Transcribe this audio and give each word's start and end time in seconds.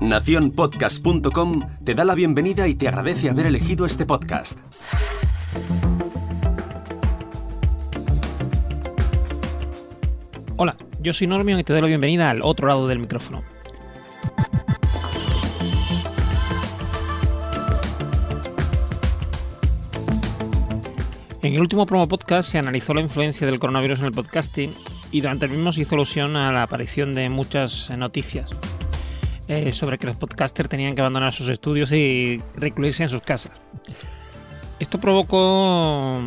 Naciónpodcast.com 0.00 1.60
te 1.84 1.94
da 1.94 2.04
la 2.04 2.14
bienvenida 2.14 2.68
y 2.68 2.74
te 2.74 2.88
agradece 2.88 3.30
haber 3.30 3.46
elegido 3.46 3.86
este 3.86 4.04
podcast. 4.04 4.58
Hola, 10.56 10.76
yo 11.00 11.12
soy 11.12 11.26
Normion 11.26 11.58
y 11.58 11.64
te 11.64 11.72
doy 11.72 11.80
la 11.80 11.88
bienvenida 11.88 12.30
al 12.30 12.42
otro 12.42 12.68
lado 12.68 12.86
del 12.86 12.98
micrófono. 12.98 13.42
En 21.42 21.54
el 21.54 21.60
último 21.60 21.86
promo 21.86 22.08
podcast 22.08 22.50
se 22.50 22.58
analizó 22.58 22.94
la 22.94 23.00
influencia 23.00 23.46
del 23.46 23.58
coronavirus 23.58 24.00
en 24.00 24.06
el 24.06 24.12
podcasting 24.12 24.74
y 25.14 25.20
durante 25.20 25.46
el 25.46 25.52
mismo 25.52 25.70
se 25.70 25.82
hizo 25.82 25.94
alusión 25.94 26.34
a 26.34 26.50
la 26.50 26.64
aparición 26.64 27.14
de 27.14 27.28
muchas 27.28 27.88
noticias 27.96 28.50
eh, 29.46 29.70
sobre 29.70 29.96
que 29.96 30.06
los 30.06 30.16
podcasters 30.16 30.68
tenían 30.68 30.96
que 30.96 31.02
abandonar 31.02 31.32
sus 31.32 31.48
estudios 31.48 31.92
y 31.92 32.42
recluirse 32.56 33.04
en 33.04 33.08
sus 33.08 33.22
casas. 33.22 33.52
Esto 34.80 34.98
provocó 34.98 36.20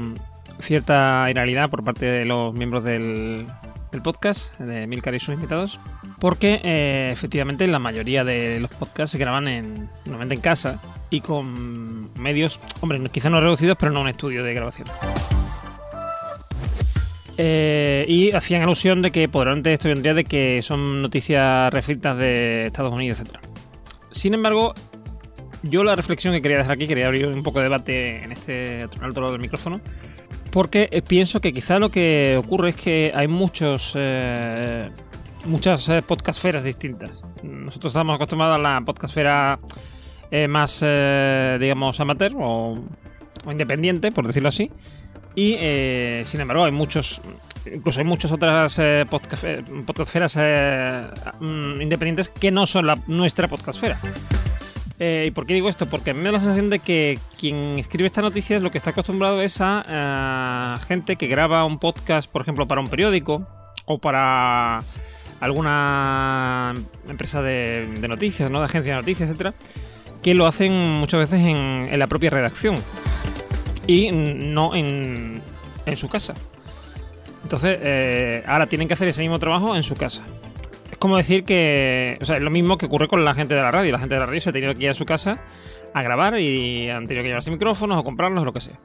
cierta 0.59 1.29
hilaridad 1.29 1.69
por 1.69 1.83
parte 1.83 2.05
de 2.05 2.23
los 2.23 2.53
miembros 2.53 2.85
del, 2.85 3.45
del 3.91 4.01
podcast, 4.01 4.57
de 4.57 4.87
Milcar 4.87 5.13
y 5.15 5.19
sus 5.19 5.35
invitados, 5.35 5.81
porque 6.21 6.61
eh, 6.63 7.09
efectivamente 7.11 7.67
la 7.67 7.79
mayoría 7.79 8.23
de 8.23 8.61
los 8.61 8.71
podcasts 8.71 9.11
se 9.11 9.17
graban 9.17 9.49
en, 9.49 9.89
normalmente 10.05 10.35
en 10.35 10.41
casa 10.41 10.81
y 11.09 11.19
con 11.19 12.13
medios, 12.13 12.61
hombre, 12.79 13.01
quizá 13.11 13.29
no 13.29 13.41
reducidos, 13.41 13.75
pero 13.77 13.91
no 13.91 13.99
un 13.99 14.07
estudio 14.07 14.45
de 14.45 14.53
grabación. 14.53 14.87
Eh, 17.39 18.03
y 18.07 18.31
hacían 18.31 18.63
alusión 18.63 19.03
de 19.03 19.11
que 19.11 19.29
probablemente 19.29 19.71
esto 19.71 19.89
vendría 19.89 20.15
de 20.15 20.23
que 20.23 20.61
son 20.63 21.03
noticias 21.03 21.71
refritas 21.71 22.17
de 22.17 22.65
Estados 22.65 22.91
Unidos, 22.91 23.19
etc. 23.19 23.35
Sin 24.11 24.33
embargo, 24.33 24.73
yo 25.61 25.83
la 25.83 25.95
reflexión 25.95 26.33
que 26.33 26.41
quería 26.41 26.57
dejar 26.57 26.73
aquí, 26.73 26.87
quería 26.87 27.05
abrir 27.05 27.27
un 27.27 27.43
poco 27.43 27.59
de 27.59 27.65
debate 27.65 28.23
en 28.23 28.31
este 28.31 28.85
otro 28.85 29.21
lado 29.21 29.33
del 29.33 29.41
micrófono, 29.41 29.81
porque 30.51 30.89
eh, 30.91 31.03
pienso 31.03 31.39
que 31.39 31.53
quizá 31.53 31.77
lo 31.77 31.91
que 31.91 32.37
ocurre 32.39 32.69
es 32.69 32.75
que 32.75 33.11
hay 33.13 33.27
muchos 33.27 33.93
eh, 33.95 34.89
muchas 35.45 35.91
podcastferas 36.07 36.63
distintas. 36.63 37.23
Nosotros 37.43 37.91
estamos 37.91 38.15
acostumbrados 38.15 38.59
a 38.59 38.61
la 38.61 38.81
podcastfera 38.81 39.59
más, 40.49 40.81
digamos, 40.81 41.99
amateur 42.01 42.33
o, 42.35 42.83
o, 43.45 43.51
independiente, 43.51 44.11
por 44.11 44.25
decirlo 44.25 44.49
así. 44.49 44.71
Y, 45.37 45.55
eh, 45.59 46.23
sin 46.25 46.41
embargo, 46.41 46.65
hay 46.65 46.71
muchos, 46.71 47.21
incluso 47.71 47.99
hay 47.99 48.07
muchas 48.07 48.31
otras 48.31 48.79
eh, 48.79 49.05
podcast, 49.07 49.43
podcastferas 49.85 50.35
mm, 51.39 51.79
independientes 51.79 52.29
que 52.29 52.49
no 52.49 52.65
son 52.65 52.87
la, 52.87 52.97
nuestra 53.05 53.47
podcastfera. 53.47 53.99
Eh, 54.97 55.25
¿Y 55.27 55.31
por 55.31 55.45
qué 55.45 55.53
digo 55.53 55.69
esto? 55.69 55.85
Porque 55.85 56.15
me 56.15 56.23
da 56.23 56.31
la 56.31 56.39
sensación 56.39 56.71
de 56.71 56.79
que 56.79 57.19
quien 57.39 57.77
escribe 57.77 58.07
esta 58.07 58.23
noticia 58.23 58.57
es 58.57 58.63
lo 58.63 58.71
que 58.71 58.79
está 58.79 58.89
acostumbrado 58.89 59.39
es 59.43 59.57
a 59.61 60.79
gente 60.87 61.17
que 61.17 61.27
graba 61.27 61.65
un 61.65 61.77
podcast, 61.77 62.27
por 62.31 62.41
ejemplo, 62.41 62.67
para 62.67 62.81
un 62.81 62.87
periódico 62.87 63.45
o 63.85 63.99
para 63.99 64.81
alguna 65.39 66.73
empresa 67.07 67.43
de, 67.43 67.87
de 68.01 68.07
noticias, 68.07 68.49
¿no? 68.49 68.57
de 68.57 68.65
agencia 68.65 68.93
de 68.95 69.01
noticias, 69.01 69.29
etcétera, 69.29 69.53
que 70.23 70.33
lo 70.33 70.47
hacen 70.47 70.73
muchas 70.73 71.19
veces 71.29 71.45
en, 71.45 71.89
en 71.91 71.99
la 71.99 72.07
propia 72.07 72.31
redacción 72.31 72.77
y 73.87 74.11
no 74.11 74.75
en, 74.75 75.41
en 75.85 75.97
su 75.97 76.09
casa. 76.09 76.33
Entonces, 77.43 77.77
eh, 77.81 78.43
ahora 78.45 78.67
tienen 78.67 78.87
que 78.87 78.93
hacer 78.93 79.07
ese 79.07 79.21
mismo 79.21 79.39
trabajo 79.39 79.75
en 79.75 79.83
su 79.83 79.95
casa. 79.95 80.23
Es 80.91 80.97
como 80.97 81.17
decir 81.17 81.45
que. 81.45 82.17
O 82.21 82.25
sea, 82.25 82.35
es 82.35 82.41
lo 82.41 82.49
mismo 82.49 82.77
que 82.77 82.87
ocurre 82.87 83.07
con 83.07 83.23
la 83.23 83.33
gente 83.33 83.55
de 83.55 83.61
la 83.61 83.71
radio. 83.71 83.93
La 83.93 83.99
gente 83.99 84.15
de 84.15 84.19
la 84.19 84.25
radio 84.25 84.41
se 84.41 84.49
ha 84.49 84.53
tenido 84.53 84.73
que 84.73 84.83
ir 84.83 84.89
a 84.89 84.93
su 84.93 85.05
casa 85.05 85.39
a 85.93 86.01
grabar 86.01 86.39
y 86.39 86.89
han 86.89 87.07
tenido 87.07 87.23
que 87.23 87.29
llevarse 87.29 87.49
micrófonos 87.49 87.97
o 87.97 88.03
comprarlos 88.03 88.41
o 88.41 88.45
lo 88.45 88.53
que 88.53 88.61
sea. 88.61 88.77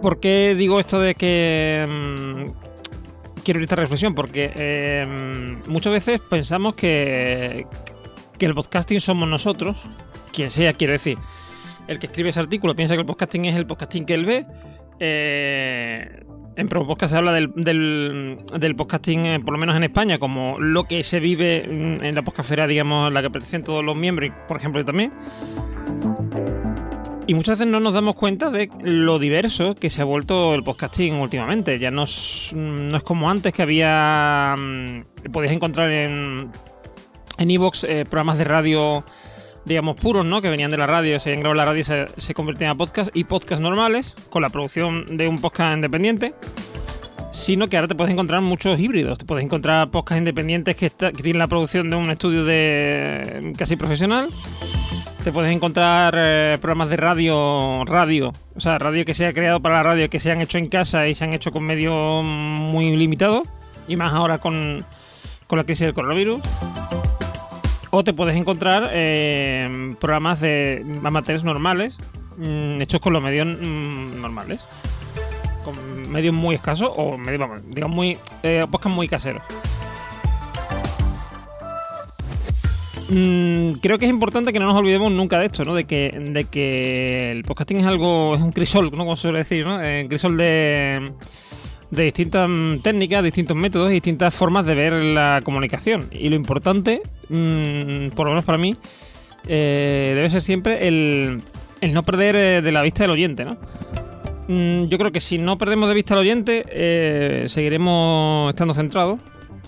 ¿Por 0.00 0.20
qué 0.20 0.54
digo 0.56 0.80
esto 0.80 1.00
de 1.00 1.14
que 1.14 1.86
mmm, 1.88 3.42
quiero 3.44 3.60
esta 3.60 3.76
reflexión? 3.76 4.14
Porque 4.14 4.52
eh, 4.54 5.58
muchas 5.66 5.92
veces 5.92 6.20
pensamos 6.20 6.74
que, 6.74 7.66
que 8.38 8.46
el 8.46 8.54
podcasting 8.54 9.00
somos 9.00 9.28
nosotros, 9.28 9.84
quien 10.32 10.50
sea, 10.50 10.72
quiero 10.72 10.92
decir. 10.92 11.18
El 11.88 11.98
que 11.98 12.06
escribe 12.06 12.28
ese 12.28 12.38
artículo 12.38 12.76
piensa 12.76 12.94
que 12.94 13.00
el 13.00 13.06
podcasting 13.06 13.46
es 13.46 13.56
el 13.56 13.66
podcasting 13.66 14.04
que 14.04 14.14
él 14.14 14.24
ve. 14.26 14.46
Eh, 15.00 16.22
en 16.56 16.68
Pro 16.68 16.84
Podcast 16.84 17.12
se 17.12 17.18
habla 17.18 17.32
del, 17.32 17.52
del, 17.54 18.76
podcasting, 18.76 19.26
eh, 19.26 19.40
por 19.40 19.52
lo 19.52 19.58
menos 19.58 19.76
en 19.76 19.84
España, 19.84 20.18
como 20.18 20.58
lo 20.58 20.84
que 20.84 21.02
se 21.02 21.18
vive 21.20 21.64
en 21.64 22.14
la 22.14 22.22
podcastfera, 22.22 22.66
digamos, 22.66 23.12
la 23.12 23.22
que 23.22 23.30
pertenecen 23.30 23.62
todos 23.62 23.84
los 23.84 23.96
miembros, 23.96 24.30
por 24.48 24.58
ejemplo 24.58 24.80
yo 24.80 24.84
también. 24.84 25.12
Y 27.26 27.34
muchas 27.34 27.58
veces 27.58 27.70
no 27.70 27.78
nos 27.78 27.94
damos 27.94 28.16
cuenta 28.16 28.50
de 28.50 28.70
lo 28.82 29.18
diverso 29.18 29.74
que 29.74 29.88
se 29.88 30.02
ha 30.02 30.04
vuelto 30.04 30.54
el 30.54 30.64
podcasting 30.64 31.14
últimamente. 31.16 31.78
Ya 31.78 31.90
no 31.90 32.02
es, 32.02 32.52
no 32.56 32.96
es 32.96 33.02
como 33.02 33.30
antes 33.30 33.52
que 33.52 33.62
había. 33.62 34.54
Mm, 34.58 35.30
podías 35.30 35.52
encontrar 35.52 35.92
en 35.92 36.50
en 37.38 37.50
Evox 37.50 37.84
eh, 37.84 38.04
programas 38.04 38.36
de 38.36 38.44
radio, 38.44 39.04
digamos, 39.68 39.96
puros, 39.96 40.24
¿no? 40.24 40.42
Que 40.42 40.48
venían 40.48 40.70
de 40.70 40.78
la 40.78 40.86
radio, 40.86 41.18
se 41.18 41.30
habían 41.30 41.40
grabado 41.40 41.56
la 41.56 41.64
radio 41.66 41.80
y 41.80 41.84
se, 41.84 42.06
se 42.16 42.34
convertían 42.34 42.70
a 42.70 42.74
podcast 42.74 43.10
y 43.14 43.24
podcast 43.24 43.62
normales, 43.62 44.14
con 44.30 44.42
la 44.42 44.48
producción 44.48 45.16
de 45.16 45.28
un 45.28 45.40
podcast 45.40 45.76
independiente. 45.76 46.34
Sino 47.30 47.68
que 47.68 47.76
ahora 47.76 47.86
te 47.86 47.94
puedes 47.94 48.12
encontrar 48.12 48.40
muchos 48.40 48.80
híbridos. 48.80 49.18
Te 49.18 49.26
puedes 49.26 49.44
encontrar 49.44 49.90
podcasts 49.90 50.18
independientes 50.18 50.74
que, 50.74 50.86
está, 50.86 51.12
que 51.12 51.22
tienen 51.22 51.38
la 51.38 51.46
producción 51.46 51.90
de 51.90 51.96
un 51.96 52.10
estudio 52.10 52.44
de 52.44 53.52
casi 53.56 53.76
profesional 53.76 54.30
te 55.28 55.32
puedes 55.32 55.54
encontrar 55.54 56.14
eh, 56.16 56.56
programas 56.60 56.88
de 56.88 56.96
radio, 56.96 57.84
radio, 57.84 58.32
o 58.54 58.60
sea, 58.60 58.78
radio 58.78 59.04
que 59.04 59.12
se 59.12 59.26
ha 59.26 59.32
creado 59.34 59.60
para 59.60 59.76
la 59.76 59.82
radio, 59.82 60.08
que 60.08 60.20
se 60.20 60.30
han 60.30 60.40
hecho 60.40 60.56
en 60.58 60.68
casa 60.68 61.06
y 61.06 61.14
se 61.14 61.24
han 61.24 61.34
hecho 61.34 61.50
con 61.50 61.64
medios 61.64 62.24
muy 62.24 62.96
limitados, 62.96 63.46
y 63.86 63.96
más 63.96 64.14
ahora 64.14 64.38
con, 64.38 64.86
con 65.46 65.58
la 65.58 65.64
crisis 65.64 65.86
del 65.86 65.94
coronavirus. 65.94 66.40
O 67.90 68.04
te 68.04 68.12
puedes 68.12 68.36
encontrar 68.36 68.90
eh, 68.92 69.94
programas 69.98 70.40
de 70.40 70.84
amateurs 71.04 71.42
normales, 71.42 71.96
mmm, 72.36 72.80
hechos 72.82 73.00
con 73.00 73.14
los 73.14 73.22
medios 73.22 73.46
mmm, 73.46 74.20
normales, 74.20 74.60
con 75.64 76.10
medios 76.10 76.34
muy 76.34 76.54
escasos 76.54 76.90
o 76.94 77.16
medios, 77.16 77.48
digamos, 77.68 77.96
muy, 77.96 78.18
eh, 78.42 78.66
podcast 78.70 78.94
muy 78.94 79.08
caseros. 79.08 79.42
Mm, 83.08 83.78
creo 83.80 83.96
que 83.96 84.04
es 84.04 84.10
importante 84.10 84.52
que 84.52 84.58
no 84.58 84.66
nos 84.66 84.76
olvidemos 84.76 85.10
nunca 85.10 85.38
de 85.38 85.46
esto, 85.46 85.64
¿no? 85.64 85.72
De 85.72 85.84
que, 85.84 86.10
de 86.10 86.44
que 86.44 87.30
el 87.30 87.42
podcasting 87.42 87.78
es 87.78 87.86
algo, 87.86 88.34
es 88.34 88.42
un 88.42 88.52
crisol, 88.52 88.90
¿no? 88.90 88.98
Como 88.98 89.16
suele 89.16 89.38
decir, 89.38 89.64
¿no? 89.64 89.76
Un 89.76 90.08
crisol 90.08 90.36
de, 90.36 91.10
de 91.90 92.02
distintas 92.02 92.50
técnicas, 92.82 93.24
distintos 93.24 93.56
métodos 93.56 93.90
y 93.90 93.94
distintas 93.94 94.34
formas 94.34 94.66
de 94.66 94.74
ver 94.74 94.92
la 94.92 95.40
comunicación. 95.42 96.08
Y 96.12 96.28
lo 96.28 96.36
importante, 96.36 97.00
mmm, 97.28 98.08
por 98.14 98.26
lo 98.26 98.32
menos 98.32 98.44
para 98.44 98.58
mí, 98.58 98.76
eh, 99.46 100.12
debe 100.14 100.30
ser 100.30 100.42
siempre 100.42 100.88
el, 100.88 101.42
el 101.80 101.92
no 101.92 102.02
perder 102.02 102.36
eh, 102.36 102.62
de 102.62 102.72
la 102.72 102.82
vista 102.82 103.04
del 103.04 103.12
oyente, 103.12 103.44
¿no? 103.44 103.56
Mm, 104.48 104.88
yo 104.88 104.98
creo 104.98 105.12
que 105.12 105.20
si 105.20 105.38
no 105.38 105.58
perdemos 105.58 105.88
de 105.88 105.94
vista 105.94 106.14
al 106.14 106.20
oyente, 106.20 106.64
eh, 106.68 107.44
seguiremos 107.48 108.50
estando 108.50 108.72
centrados 108.72 109.20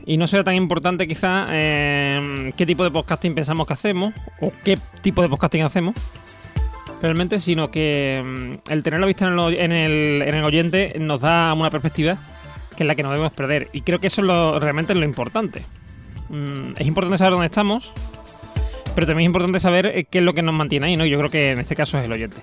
y 0.06 0.16
no 0.16 0.26
será 0.26 0.42
tan 0.42 0.56
importante 0.56 1.06
quizá 1.06 1.46
eh, 1.50 2.52
qué 2.56 2.64
tipo 2.64 2.82
de 2.82 2.90
podcasting 2.90 3.34
pensamos 3.34 3.66
que 3.66 3.74
hacemos 3.74 4.14
o 4.40 4.50
qué 4.64 4.78
tipo 5.02 5.20
de 5.20 5.28
podcasting 5.28 5.62
hacemos 5.62 5.94
realmente, 7.02 7.40
sino 7.40 7.70
que 7.70 8.22
mm, 8.24 8.72
el 8.72 8.82
tener 8.82 9.00
la 9.00 9.06
vista 9.06 9.26
en 9.26 9.38
el, 9.38 9.54
en, 9.58 9.72
el, 9.72 10.22
en 10.22 10.34
el, 10.34 10.44
oyente 10.44 10.94
nos 10.98 11.20
da 11.20 11.52
una 11.52 11.70
perspectiva 11.70 12.18
que 12.74 12.84
es 12.84 12.86
la 12.86 12.94
que 12.94 13.02
no 13.02 13.10
debemos 13.10 13.32
perder. 13.32 13.68
Y 13.74 13.82
creo 13.82 14.00
que 14.00 14.06
eso 14.06 14.22
es 14.22 14.26
lo, 14.26 14.58
realmente 14.58 14.94
es 14.94 14.98
lo 14.98 15.04
importante. 15.04 15.62
Mm, 16.30 16.74
es 16.76 16.86
importante 16.86 17.18
saber 17.18 17.32
dónde 17.32 17.46
estamos, 17.46 17.92
pero 18.94 19.06
también 19.06 19.24
es 19.24 19.26
importante 19.26 19.58
saber 19.58 19.86
eh, 19.86 20.06
qué 20.08 20.18
es 20.18 20.24
lo 20.24 20.32
que 20.32 20.42
nos 20.42 20.54
mantiene 20.54 20.86
ahí, 20.86 20.96
¿no? 20.96 21.04
Yo 21.04 21.18
creo 21.18 21.30
que 21.30 21.50
en 21.50 21.58
este 21.58 21.74
caso 21.74 21.98
es 21.98 22.04
el 22.04 22.12
oyente. 22.12 22.36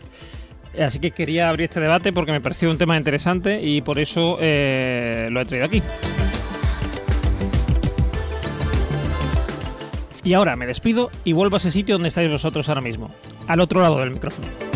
Así 0.78 1.00
que 1.00 1.12
quería 1.12 1.50
abrir 1.50 1.66
este 1.66 1.80
debate 1.80 2.12
porque 2.12 2.34
me 2.34 2.42
pareció 2.42 2.70
un 2.70 2.78
tema 2.78 2.98
interesante 2.98 3.62
y 3.62 3.82
por 3.82 3.98
eso 3.98 4.38
eh, 4.42 5.30
lo 5.32 5.42
he 5.42 5.46
traído 5.46 5.66
aquí. 5.66 5.82
Y 10.24 10.34
ahora 10.34 10.58
me 10.58 10.68
despido 10.68 11.10
y 11.24 11.32
vuelvo 11.32 11.56
a 11.56 11.58
ese 11.58 11.72
sitio 11.72 11.96
donde 11.96 12.10
estáis 12.10 12.30
vosotros 12.30 12.68
ahora 12.68 12.82
mismo, 12.82 13.10
al 13.48 13.62
otro 13.62 13.82
lado 13.82 14.00
del 14.00 14.12
micrófono. 14.12 14.67